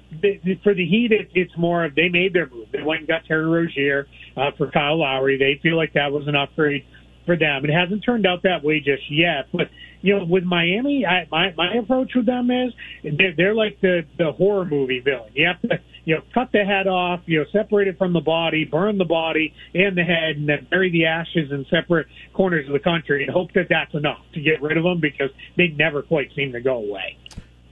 for 0.63 0.75
the 0.75 0.87
Heat, 0.87 1.13
it, 1.13 1.31
it's 1.35 1.57
more 1.57 1.85
of 1.85 1.95
they 1.95 2.09
made 2.09 2.33
their 2.33 2.49
move. 2.49 2.69
They 2.73 2.83
went 2.83 3.01
and 3.01 3.09
got 3.09 3.25
Terry 3.27 3.47
Rozier 3.47 4.07
uh, 4.37 4.51
for 4.57 4.71
Kyle 4.71 5.01
Lowry. 5.01 5.39
They 5.39 5.61
feel 5.63 5.77
like 5.77 5.95
that 5.95 6.13
was 6.13 6.29
an 6.29 6.37
upgrade 6.37 6.85
for 7.25 7.37
them. 7.37 7.65
It 7.65 7.73
hasn't 7.73 8.05
turned 8.05 8.27
out 8.27 8.45
that 8.45 8.63
way 8.63 8.79
just 8.79 9.11
yet, 9.11 9.49
but 9.53 9.69
you 10.03 10.17
know, 10.17 10.25
with 10.25 10.45
Miami, 10.45 11.05
I, 11.05 11.27
my 11.31 11.53
my 11.57 11.75
approach 11.75 12.13
with 12.15 12.27
them 12.27 12.51
is 12.51 12.73
they're, 13.03 13.35
they're 13.37 13.55
like 13.55 13.81
the 13.81 14.03
the 14.19 14.33
horror 14.33 14.65
movie 14.65 15.01
villain. 15.01 15.33
You 15.35 15.49
have 15.49 15.61
to 15.63 15.81
you 16.05 16.15
know 16.15 16.23
cut 16.33 16.51
the 16.53 16.65
head 16.65 16.87
off, 16.87 17.21
you 17.27 17.41
know, 17.41 17.47
separate 17.53 17.89
it 17.89 17.99
from 17.99 18.13
the 18.13 18.21
body, 18.21 18.65
burn 18.65 18.99
the 18.99 19.05
body 19.05 19.53
and 19.75 19.97
the 19.97 20.05
head, 20.05 20.37
and 20.37 20.49
then 20.49 20.67
bury 20.71 20.91
the 20.93 21.07
ashes 21.07 21.51
in 21.51 21.67
separate 21.71 22.07
corners 22.35 22.67
of 22.69 22.73
the 22.73 22.79
country, 22.79 23.25
and 23.25 23.33
hope 23.33 23.53
that 23.55 23.67
that's 23.69 23.95
enough 23.95 24.21
to 24.35 24.41
get 24.41 24.63
rid 24.63 24.77
of 24.77 24.85
them 24.85 25.01
because 25.01 25.31
they 25.57 25.69
never 25.69 26.03
quite 26.03 26.29
seem 26.37 26.53
to 26.53 26.61
go 26.61 26.77
away. 26.77 27.17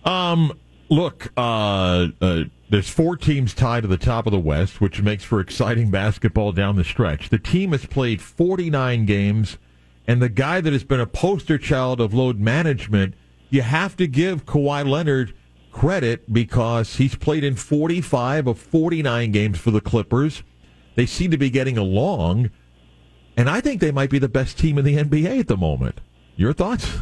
Um, 0.05 0.53
look, 0.89 1.33
uh, 1.37 2.09
uh, 2.21 2.45
there's 2.71 2.89
four 2.89 3.17
teams 3.17 3.55
tied 3.55 3.83
to 3.83 3.89
the 3.89 3.97
top 3.97 4.27
of 4.27 4.33
the 4.33 4.39
West, 4.39 4.81
which 4.81 5.03
makes 5.03 5.25
for 5.25 5.41
exciting 5.41 5.91
basketball 5.91 6.53
down 6.53 6.77
the 6.77 6.85
stretch. 6.85 7.29
The 7.29 7.39
team 7.39 7.73
has 7.73 7.87
played 7.87 8.21
49 8.21 9.07
games, 9.07 9.59
and 10.07 10.21
the 10.21 10.29
guy 10.29 10.61
that 10.61 10.73
has 10.73 10.85
been 10.85 11.01
a 11.01 11.07
poster 11.07 11.59
child 11.59 12.01
of 12.01 12.15
load 12.15 12.41
management, 12.41 13.15
you 13.51 13.63
have 13.63 13.97
to 13.99 14.07
give 14.07 14.47
Kawhi 14.47 14.89
Leonard 14.89 15.35
credit 15.73 16.33
because 16.33 16.97
he's 16.97 17.17
played 17.17 17.45
in 17.45 17.57
45 17.57 18.47
of 18.47 18.59
49 18.59 19.33
games 19.33 19.59
for 19.59 19.71
the 19.71 19.81
Clippers. 19.81 20.43
They 20.95 21.07
seem 21.07 21.31
to 21.33 21.39
be 21.39 21.51
getting 21.51 21.77
along, 21.77 22.51
and 23.37 23.51
I 23.51 23.61
think 23.61 23.81
they 23.81 23.91
might 23.91 24.11
be 24.11 24.19
the 24.19 24.29
best 24.29 24.59
team 24.59 24.79
in 24.79 24.85
the 24.85 24.97
NBA 24.97 25.41
at 25.41 25.49
the 25.49 25.57
moment. 25.57 26.01
Your 26.37 26.53
thoughts? 26.53 27.01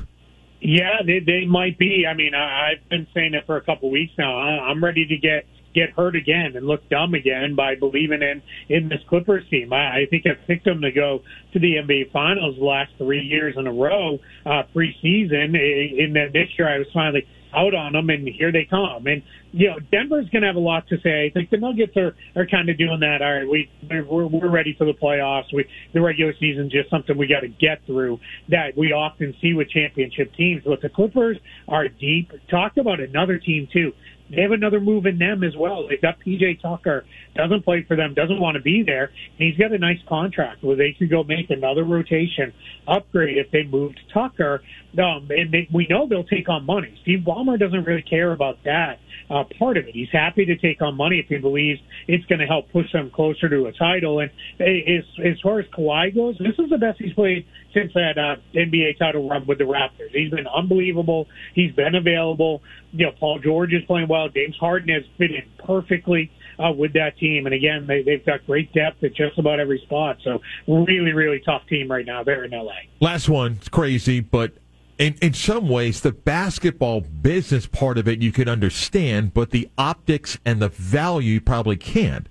Yeah, 0.63 1.03
they, 1.05 1.19
they 1.19 1.45
might 1.45 1.77
be. 1.77 2.07
I 2.09 2.15
mean, 2.15 2.35
I, 2.35 2.71
I've 2.73 2.89
been 2.89 3.09
saying 3.13 3.35
it 3.35 3.47
for 3.47 3.57
a 3.57 3.63
couple 3.63 3.91
weeks 3.91 4.13
now. 4.17 4.39
I, 4.39 4.71
I'm 4.71 4.83
ready 4.83 5.07
to 5.07 5.17
get 5.17 5.45
get 5.75 5.91
hurt 5.91 6.15
again 6.15 6.53
and 6.55 6.67
look 6.67 6.87
dumb 6.91 7.15
again 7.15 7.55
by 7.57 7.75
believing 7.75 8.21
in 8.23 8.43
in 8.69 8.89
this 8.89 9.01
Clippers 9.09 9.43
team. 9.51 9.73
I, 9.73 10.03
I 10.03 10.07
think 10.09 10.25
I've 10.27 10.47
picked 10.47 10.65
them 10.65 10.83
to 10.83 10.93
go 10.93 11.23
to 11.53 11.59
the 11.59 11.75
NBA 11.77 12.13
Finals 12.13 12.57
the 12.59 12.65
last 12.65 12.93
three 12.97 13.23
years 13.23 13.57
in 13.59 13.67
a 13.67 13.73
row 13.73 14.19
uh, 14.47 14.63
preseason. 14.75 15.57
In 15.99 16.13
that 16.15 16.33
this 16.33 16.49
year, 16.57 16.73
I 16.73 16.79
was 16.79 16.87
finally 16.95 17.27
out 17.55 17.75
on 17.75 17.93
them, 17.93 18.11
and 18.11 18.29
here 18.29 18.53
they 18.53 18.67
come. 18.69 19.07
And 19.07 19.23
you 19.53 19.69
know, 19.69 19.79
Denver's 19.91 20.29
going 20.31 20.43
to 20.43 20.49
have 20.49 20.57
a 20.57 20.61
lot 20.61 20.89
to 20.89 20.97
say. 21.03 21.27
I 21.27 21.31
think 21.31 21.51
the 21.51 21.59
Nuggets 21.59 21.97
are 21.97 22.15
are 22.37 22.47
kind 22.47 22.69
of 22.69 22.79
doing 22.79 23.01
that. 23.01 23.23
All 23.23 23.35
right, 23.35 23.49
we 23.49 23.71
we're, 23.91 24.27
we're 24.27 24.51
ready 24.51 24.75
for 24.77 24.85
the 24.85 24.95
playoffs. 24.95 25.53
We 25.53 25.67
the 25.93 26.01
regular 26.01 26.35
season 26.41 26.71
just 26.71 26.91
something 26.91 27.17
we 27.17 27.27
got 27.27 27.41
to 27.41 27.49
get 27.49 27.85
through. 27.87 28.19
That 28.49 28.77
we 28.77 28.93
often 28.93 29.35
see 29.41 29.55
with 29.55 29.69
championship 29.71 30.35
teams. 30.35 30.63
But 30.65 30.81
the 30.81 30.89
Clippers 30.89 31.39
are 31.69 31.89
deep. 31.89 32.33
Talk 32.51 32.77
about 32.77 33.01
another 33.01 33.39
team 33.39 33.69
too 33.73 33.93
they 34.35 34.41
have 34.41 34.53
another 34.53 34.81
move 34.81 35.05
in 35.05 35.19
them 35.19 35.45
as 35.45 35.55
well. 35.57 35.87
They've 35.87 36.01
got 36.01 36.19
PJ 36.21 36.63
Tucker, 36.63 37.05
doesn't 37.35 37.65
play 37.65 37.85
for 37.87 37.97
them, 37.97 38.15
doesn't 38.15 38.41
want 38.41 38.57
to 38.57 38.63
be 38.63 38.83
there. 38.83 39.05
And 39.39 39.49
he's 39.49 39.59
got 39.59 39.73
a 39.73 39.79
nice 39.79 39.99
contract 40.09 40.65
where 40.65 40.77
they 40.77 40.97
could 40.99 41.11
go 41.11 41.23
make 41.23 41.51
another 41.51 41.85
rotation 41.85 42.55
upgrade 42.89 43.37
if 43.37 43.51
they 43.51 43.65
moved 43.65 44.01
Tucker. 44.13 44.63
Um, 44.99 45.29
and 45.31 45.53
they, 45.53 45.69
we 45.73 45.87
know 45.89 46.09
they'll 46.09 46.25
take 46.25 46.49
on 46.49 46.65
money. 46.65 46.99
Steve 47.03 47.21
Ballmer 47.27 47.42
doesn't 47.59 47.85
really 47.85 48.03
care 48.03 48.33
about 48.33 48.59
that 48.65 48.99
uh, 49.31 49.45
part 49.59 49.77
of 49.77 49.87
it. 49.87 49.95
He's 49.95 50.11
happy 50.13 50.45
to 50.45 50.57
take 50.57 50.83
on 50.83 50.97
money 50.97 51.19
if 51.19 51.27
he 51.27 51.39
believes 51.39 51.81
it's 52.07 52.25
going 52.27 52.41
to 52.41 52.47
help 52.47 52.71
push 52.71 52.91
them 52.93 53.11
closer 53.11 53.49
to 53.49 53.67
a 53.67 53.73
title. 53.73 54.21
And 54.21 54.31
as, 54.61 55.05
as 55.25 55.41
far 55.43 55.61
as 55.61 55.67
Kawhi 55.67 56.15
goes, 56.15 56.37
this 56.39 56.59
is 56.59 56.71
the 56.71 56.79
best 56.79 56.99
he's 57.01 57.15
played 57.15 57.47
since 57.73 57.93
that 57.95 58.19
uh, 58.19 58.37
NBA 58.55 58.99
title 58.99 59.29
run 59.29 59.47
with 59.47 59.59
the 59.59 59.65
Raptors. 59.65 60.11
He's 60.13 60.31
been 60.31 60.47
unbelievable. 60.47 61.29
He's 61.55 61.73
been 61.73 61.95
available. 61.95 62.63
You 62.93 63.07
know, 63.07 63.13
Paul 63.19 63.39
George 63.39 63.73
is 63.73 63.83
playing 63.87 64.09
well. 64.09 64.29
James 64.29 64.57
Harden 64.59 64.89
has 64.91 65.05
fit 65.17 65.31
in 65.31 65.45
perfectly 65.65 66.31
uh, 66.59 66.73
with 66.73 66.93
that 66.95 67.17
team. 67.19 67.47
And 67.47 67.55
again, 67.55 67.87
they, 67.87 68.03
they've 68.03 68.25
got 68.25 68.45
great 68.47 68.73
depth 68.73 69.03
at 69.03 69.15
just 69.15 69.39
about 69.39 69.61
every 69.61 69.81
spot. 69.81 70.19
So 70.23 70.41
really, 70.69 71.13
really 71.13 71.41
tough 71.45 71.67
team 71.69 71.91
right 71.91 72.05
now 72.05 72.23
there 72.23 72.45
in 72.45 72.51
LA. 72.51 72.73
Last 73.01 73.29
one, 73.29 73.53
it's 73.53 73.69
crazy, 73.69 74.21
but 74.21 74.53
in, 74.99 75.15
in 75.21 75.35
some 75.35 75.69
ways, 75.69 76.01
the 76.01 76.13
basketball 76.13 77.01
business 77.01 77.67
part 77.67 77.99
of 77.99 78.07
it 78.07 78.21
you 78.21 78.33
can 78.33 78.49
understand, 78.49 79.35
but 79.35 79.51
the 79.51 79.69
optics 79.77 80.39
and 80.45 80.61
the 80.61 80.69
value 80.69 81.35
you 81.35 81.41
probably 81.41 81.77
can't. 81.77 82.29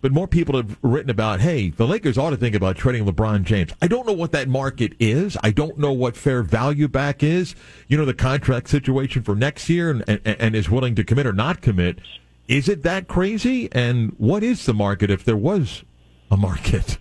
But 0.00 0.10
more 0.10 0.26
people 0.26 0.56
have 0.56 0.78
written 0.82 1.10
about, 1.10 1.40
hey, 1.40 1.70
the 1.70 1.86
Lakers 1.86 2.18
ought 2.18 2.30
to 2.30 2.36
think 2.36 2.56
about 2.56 2.76
trading 2.76 3.04
LeBron 3.04 3.44
James. 3.44 3.70
I 3.80 3.86
don't 3.86 4.04
know 4.04 4.12
what 4.12 4.32
that 4.32 4.48
market 4.48 4.94
is. 4.98 5.36
I 5.44 5.52
don't 5.52 5.78
know 5.78 5.92
what 5.92 6.16
fair 6.16 6.42
value 6.42 6.88
back 6.88 7.22
is. 7.22 7.54
You 7.86 7.96
know, 7.96 8.04
the 8.04 8.12
contract 8.12 8.68
situation 8.68 9.22
for 9.22 9.36
next 9.36 9.68
year 9.68 9.90
and, 9.90 10.04
and, 10.08 10.20
and 10.26 10.56
is 10.56 10.68
willing 10.68 10.96
to 10.96 11.04
commit 11.04 11.24
or 11.24 11.32
not 11.32 11.60
commit. 11.60 12.00
Is 12.48 12.68
it 12.68 12.82
that 12.82 13.06
crazy? 13.06 13.68
And 13.70 14.12
what 14.18 14.42
is 14.42 14.66
the 14.66 14.74
market 14.74 15.08
if 15.08 15.24
there 15.24 15.36
was 15.36 15.84
a 16.32 16.36
market? 16.36 16.98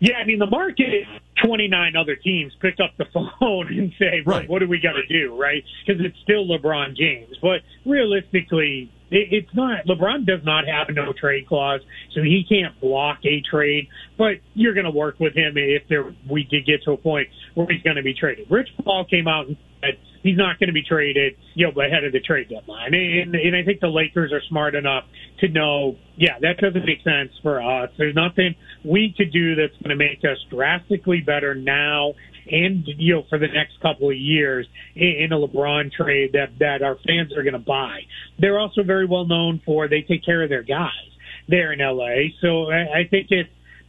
Yeah, 0.00 0.16
I 0.16 0.24
mean, 0.24 0.38
the 0.38 0.46
market 0.46 0.94
29 1.44 1.96
other 1.96 2.16
teams 2.16 2.52
pick 2.60 2.76
up 2.82 2.96
the 2.96 3.06
phone 3.40 3.68
and 3.68 3.92
say, 3.98 4.22
right. 4.24 4.48
what 4.48 4.60
do 4.60 4.68
we 4.68 4.80
got 4.80 4.92
to 4.92 5.06
do, 5.06 5.38
right? 5.38 5.62
Because 5.86 6.04
it's 6.04 6.16
still 6.22 6.46
LeBron 6.46 6.96
James. 6.96 7.36
But 7.40 7.60
realistically, 7.84 8.90
it, 9.10 9.28
it's 9.30 9.54
not. 9.54 9.86
LeBron 9.86 10.26
does 10.26 10.44
not 10.44 10.64
have 10.66 10.88
a 10.88 10.92
no 10.92 11.12
trade 11.12 11.46
clause, 11.46 11.80
so 12.14 12.22
he 12.22 12.44
can't 12.48 12.78
block 12.80 13.18
a 13.24 13.42
trade. 13.48 13.88
But 14.16 14.36
you're 14.54 14.74
going 14.74 14.84
to 14.84 14.90
work 14.90 15.20
with 15.20 15.34
him 15.34 15.54
if 15.56 15.82
there 15.88 16.14
we 16.28 16.44
did 16.44 16.66
get 16.66 16.82
to 16.84 16.92
a 16.92 16.96
point 16.96 17.28
where 17.54 17.66
he's 17.68 17.82
going 17.82 17.96
to 17.96 18.02
be 18.02 18.14
traded. 18.14 18.50
Rich 18.50 18.68
Paul 18.82 19.04
came 19.04 19.28
out 19.28 19.46
and 19.46 19.56
said 19.80 19.98
he's 20.24 20.36
not 20.36 20.58
going 20.58 20.68
to 20.68 20.72
be 20.72 20.82
traded, 20.82 21.36
you 21.54 21.70
know, 21.70 21.80
ahead 21.80 22.02
of 22.02 22.12
the 22.12 22.18
trade 22.18 22.48
deadline. 22.48 22.94
And, 22.94 23.34
and 23.36 23.54
I 23.54 23.62
think 23.62 23.80
the 23.80 23.88
Lakers 23.88 24.32
are 24.32 24.40
smart 24.48 24.74
enough 24.74 25.04
to 25.40 25.48
know, 25.48 25.96
yeah, 26.16 26.40
that 26.40 26.56
doesn't 26.58 26.84
make 26.84 27.04
sense 27.04 27.30
for 27.42 27.62
us. 27.62 27.90
There's 27.96 28.16
nothing 28.16 28.56
we 28.84 29.14
could 29.16 29.32
do 29.32 29.54
that's 29.54 29.76
going 29.82 29.96
to 29.96 30.02
make 30.02 30.18
us 30.24 30.38
drastically 30.50 31.20
better 31.20 31.54
now 31.54 32.14
and 32.46 32.84
you 32.98 33.14
know 33.14 33.22
for 33.30 33.38
the 33.38 33.46
next 33.46 33.80
couple 33.80 34.10
of 34.10 34.16
years 34.16 34.66
in, 34.94 35.30
a 35.32 35.36
LeBron 35.36 35.90
trade 35.92 36.32
that 36.32 36.58
that 36.58 36.82
our 36.82 36.96
fans 37.06 37.32
are 37.34 37.42
going 37.42 37.54
to 37.54 37.58
buy. 37.58 38.00
They're 38.38 38.58
also 38.58 38.82
very 38.82 39.06
well 39.06 39.26
known 39.26 39.62
for 39.64 39.88
they 39.88 40.02
take 40.02 40.26
care 40.26 40.42
of 40.42 40.50
their 40.50 40.62
guys 40.62 40.90
there 41.48 41.72
in 41.72 41.78
LA. 41.78 42.36
So 42.42 42.70
I, 42.70 43.00
I 43.00 43.08
think 43.10 43.28
it 43.30 43.46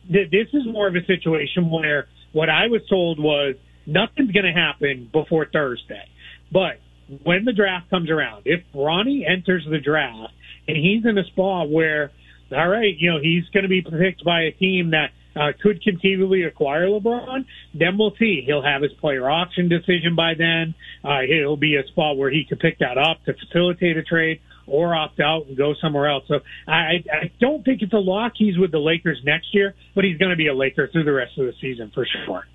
this 0.09 0.47
is 0.53 0.63
more 0.71 0.87
of 0.87 0.95
a 0.95 1.05
situation 1.05 1.69
where 1.69 2.07
what 2.31 2.49
I 2.49 2.67
was 2.67 2.81
told 2.89 3.19
was 3.19 3.55
nothing's 3.85 4.31
going 4.31 4.45
to 4.45 4.53
happen 4.53 5.09
before 5.11 5.47
Thursday. 5.51 6.07
But 6.51 6.79
when 7.23 7.45
the 7.45 7.53
draft 7.53 7.89
comes 7.89 8.09
around, 8.09 8.43
if 8.45 8.61
Bronny 8.73 9.29
enters 9.29 9.65
the 9.69 9.79
draft 9.79 10.33
and 10.67 10.77
he's 10.77 11.05
in 11.05 11.17
a 11.17 11.23
spot 11.25 11.69
where, 11.69 12.11
all 12.51 12.67
right, 12.67 12.95
you 12.97 13.11
know, 13.11 13.19
he's 13.21 13.43
going 13.53 13.63
to 13.63 13.69
be 13.69 13.81
picked 13.81 14.23
by 14.23 14.41
a 14.41 14.51
team 14.51 14.91
that 14.91 15.11
uh, 15.35 15.51
could 15.61 15.83
conceivably 15.83 16.43
acquire 16.43 16.87
LeBron, 16.87 17.45
then 17.73 17.97
we'll 17.97 18.13
see. 18.17 18.43
He'll 18.45 18.63
have 18.63 18.81
his 18.81 18.93
player 18.93 19.29
option 19.29 19.67
decision 19.67 20.15
by 20.15 20.33
then. 20.37 20.73
Uh, 21.03 21.21
it'll 21.23 21.57
be 21.57 21.75
a 21.75 21.85
spot 21.87 22.17
where 22.17 22.31
he 22.31 22.45
could 22.47 22.59
pick 22.59 22.79
that 22.79 22.97
up 22.97 23.23
to 23.25 23.33
facilitate 23.33 23.97
a 23.97 24.03
trade 24.03 24.39
or 24.65 24.95
opt 24.95 25.19
out 25.19 25.45
and 25.47 25.57
go 25.57 25.73
somewhere 25.79 26.09
else. 26.09 26.23
So 26.27 26.39
I, 26.67 27.03
I 27.11 27.31
don't 27.39 27.63
think 27.63 27.81
it's 27.81 27.93
a 27.93 27.97
lock. 27.97 28.33
He's 28.35 28.57
with 28.57 28.71
the 28.71 28.79
Lakers 28.79 29.19
next 29.23 29.53
year, 29.53 29.75
but 29.93 30.03
he's 30.03 30.17
going 30.17 30.31
to 30.31 30.37
be 30.37 30.47
a 30.47 30.55
Laker 30.55 30.87
through 30.91 31.03
the 31.03 31.13
rest 31.13 31.37
of 31.37 31.45
the 31.45 31.53
season 31.61 31.91
for 31.93 32.07
sure 32.25 32.45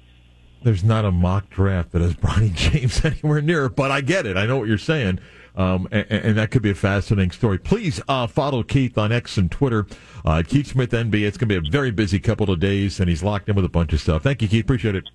there's 0.62 0.85
not 0.85 1.05
a 1.05 1.11
mock 1.11 1.50
draft 1.50 1.93
that 1.93 2.02
has 2.02 2.14
Bronny 2.14 2.55
James 2.55 3.05
anywhere 3.05 3.40
near 3.40 3.69
but 3.69 3.90
I 3.90 4.00
get 4.00 4.26
it. 4.26 4.37
I 4.37 4.47
know 4.47 4.59
what 4.59 4.69
you're 4.69 4.79
saying. 4.79 5.21
Um, 5.57 5.88
and, 5.90 6.07
and, 6.11 6.38
that 6.38 6.52
could 6.52 6.62
be 6.62 6.71
a 6.71 6.75
fascinating 6.76 7.33
story. 7.33 7.59
Please 7.59 8.00
uh, 8.09 8.29
follow 8.29 8.62
Keith 8.62 8.97
on 8.97 9.11
X 9.11 9.37
and 9.37 9.50
Twitter, 9.50 9.85
uh, 10.25 10.45
Keith 10.47 10.69
Smith 10.69 10.93
NB. 10.93 11.26
It's 11.26 11.37
going 11.37 11.49
to 11.49 11.61
be 11.61 11.69
a 11.69 11.71
very 11.71 11.90
busy 11.90 12.21
couple 12.21 12.50
of 12.50 12.61
days, 12.61 13.00
and 13.00 13.09
he's 13.09 13.25
locked 13.25 13.49
in 13.49 13.57
with 13.57 13.64
a 13.64 13.69
bunch 13.69 13.93
of 13.93 14.00
stuff. 14.00 14.23
Thank 14.23 14.43
you, 14.43 14.49
Keith. 14.49 14.64
Appreciate 14.64 14.95
it. 14.95 15.11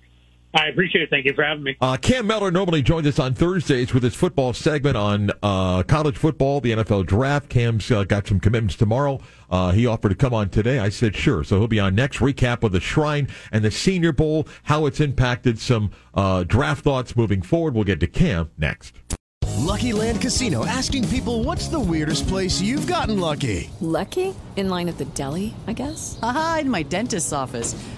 I 0.54 0.68
appreciate 0.68 1.02
it. 1.02 1.10
Thank 1.10 1.26
you 1.26 1.34
for 1.34 1.44
having 1.44 1.64
me. 1.64 1.76
Uh, 1.80 1.96
Cam 1.96 2.26
Mellor 2.26 2.50
normally 2.50 2.82
joins 2.82 3.06
us 3.06 3.18
on 3.18 3.34
Thursdays 3.34 3.92
with 3.92 4.02
his 4.02 4.14
football 4.14 4.52
segment 4.52 4.96
on 4.96 5.30
uh, 5.42 5.82
college 5.82 6.16
football, 6.16 6.60
the 6.60 6.72
NFL 6.72 7.06
draft. 7.06 7.48
Cam's 7.48 7.90
uh, 7.90 8.04
got 8.04 8.26
some 8.26 8.40
commitments 8.40 8.76
tomorrow. 8.76 9.20
Uh, 9.50 9.72
he 9.72 9.86
offered 9.86 10.08
to 10.10 10.14
come 10.14 10.32
on 10.32 10.48
today. 10.48 10.78
I 10.78 10.88
said 10.88 11.14
sure. 11.14 11.44
So 11.44 11.58
he'll 11.58 11.68
be 11.68 11.80
on 11.80 11.94
next. 11.94 12.18
Recap 12.18 12.62
of 12.62 12.72
the 12.72 12.80
Shrine 12.80 13.28
and 13.52 13.64
the 13.64 13.70
Senior 13.70 14.12
Bowl, 14.12 14.48
how 14.64 14.86
it's 14.86 15.00
impacted 15.00 15.58
some 15.58 15.90
uh, 16.14 16.44
draft 16.44 16.82
thoughts 16.84 17.16
moving 17.16 17.42
forward. 17.42 17.74
We'll 17.74 17.84
get 17.84 18.00
to 18.00 18.06
Cam 18.06 18.50
next. 18.56 18.94
Lucky 19.58 19.92
Land 19.92 20.20
Casino 20.20 20.64
asking 20.64 21.08
people 21.08 21.42
what's 21.42 21.68
the 21.68 21.80
weirdest 21.80 22.28
place 22.28 22.60
you've 22.60 22.86
gotten 22.86 23.18
lucky? 23.18 23.68
Lucky? 23.80 24.34
In 24.54 24.68
line 24.68 24.88
at 24.88 24.96
the 24.96 25.06
deli, 25.06 25.54
I 25.66 25.72
guess? 25.72 26.18
Aha, 26.22 26.58
in 26.60 26.70
my 26.70 26.82
dentist's 26.82 27.32
office. 27.32 27.74